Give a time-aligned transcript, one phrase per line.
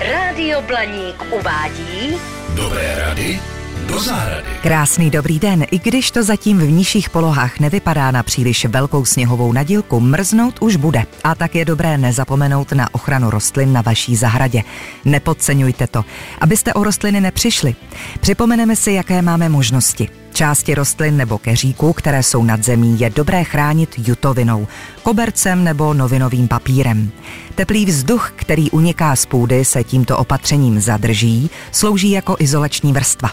[0.00, 2.14] Rádio Blaník uvádí
[2.54, 3.40] Dobré rady
[3.86, 4.48] do zahrady.
[4.62, 9.52] Krásný dobrý den, i když to zatím v nižších polohách nevypadá na příliš velkou sněhovou
[9.52, 11.06] nadílku, mrznout už bude.
[11.24, 14.62] A tak je dobré nezapomenout na ochranu rostlin na vaší zahradě.
[15.04, 16.04] Nepodceňujte to,
[16.40, 17.76] abyste o rostliny nepřišli.
[18.20, 20.08] Připomeneme si, jaké máme možnosti.
[20.38, 24.66] Části rostlin nebo keříků, které jsou nad zemí, je dobré chránit jutovinou,
[25.02, 27.10] kobercem nebo novinovým papírem.
[27.54, 33.30] Teplý vzduch, který uniká z půdy, se tímto opatřením zadrží, slouží jako izolační vrstva.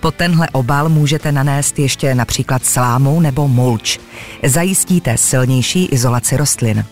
[0.00, 3.98] Pod tenhle obal můžete nanést ještě například slámu nebo mulč.
[4.42, 6.84] Zajistíte silnější izolaci rostlin.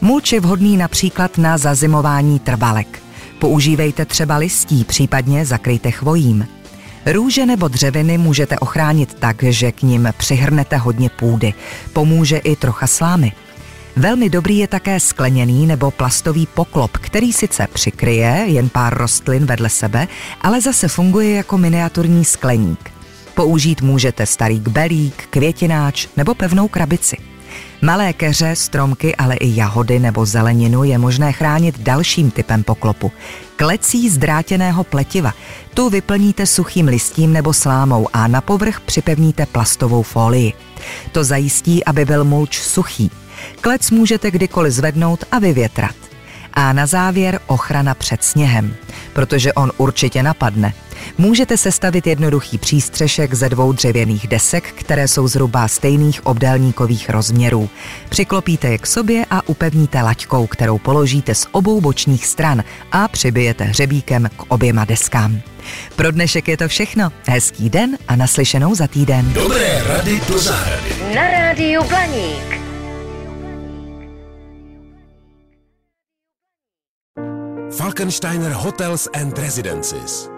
[0.00, 3.02] Mulč je vhodný například na zazimování trvalek.
[3.38, 6.46] Používejte třeba listí, případně zakryjte chvojím.
[7.12, 11.54] Růže nebo dřeviny můžete ochránit tak, že k nim přihrnete hodně půdy.
[11.92, 13.32] Pomůže i trocha slámy.
[13.96, 19.68] Velmi dobrý je také skleněný nebo plastový poklop, který sice přikryje jen pár rostlin vedle
[19.68, 20.08] sebe,
[20.40, 22.90] ale zase funguje jako miniaturní skleník.
[23.34, 27.16] Použít můžete starý kbelík, květináč nebo pevnou krabici.
[27.82, 33.12] Malé keře, stromky, ale i jahody nebo zeleninu je možné chránit dalším typem poklopu.
[33.56, 35.34] Klecí zdrátěného pletiva.
[35.74, 40.52] Tu vyplníte suchým listím nebo slámou a na povrch připevníte plastovou folii.
[41.12, 43.10] To zajistí, aby byl mulč suchý.
[43.60, 45.94] Klec můžete kdykoliv zvednout a vyvětrat.
[46.54, 48.74] A na závěr ochrana před sněhem,
[49.12, 50.74] protože on určitě napadne.
[51.18, 57.68] Můžete sestavit jednoduchý přístřešek ze dvou dřevěných desek, které jsou zhruba stejných obdélníkových rozměrů.
[58.08, 63.64] Přiklopíte je k sobě a upevníte laťkou, kterou položíte z obou bočních stran a přibijete
[63.64, 65.40] hřebíkem k oběma deskám.
[65.96, 67.12] Pro dnešek je to všechno.
[67.26, 69.32] Hezký den a naslyšenou za týden.
[69.32, 71.14] Dobré rady do zahrady.
[71.14, 72.58] na Rádiu Blaník.
[77.70, 80.37] Falkensteiner Hotels and Residences.